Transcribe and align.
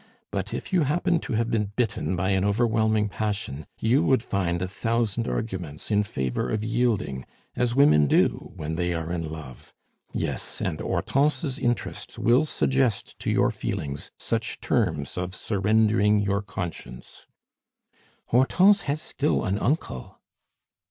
But 0.31 0.51
if 0.51 0.73
you 0.73 0.81
happened 0.81 1.21
to 1.21 1.33
have 1.33 1.51
been 1.51 1.73
bitten 1.75 2.15
by 2.15 2.29
an 2.29 2.43
overwhelming 2.43 3.07
passion, 3.07 3.67
you 3.77 4.01
would 4.03 4.23
find 4.23 4.59
a 4.59 4.67
thousand 4.67 5.27
arguments 5.27 5.91
in 5.91 6.01
favor 6.01 6.49
of 6.49 6.63
yielding 6.63 7.23
as 7.55 7.75
women 7.75 8.07
do 8.07 8.51
when 8.55 8.73
they 8.77 8.93
are 8.93 9.11
in 9.11 9.31
love. 9.31 9.75
Yes, 10.11 10.59
and 10.59 10.79
Hortense's 10.79 11.59
interests 11.59 12.17
will 12.17 12.45
suggest 12.45 13.19
to 13.19 13.29
your 13.29 13.51
feelings 13.51 14.09
such 14.17 14.59
terms 14.59 15.19
of 15.19 15.35
surrendering 15.35 16.17
your 16.17 16.41
conscience" 16.41 17.27
"Hortense 18.31 18.81
has 18.89 18.99
still 19.03 19.45
an 19.45 19.59
uncle." 19.59 20.19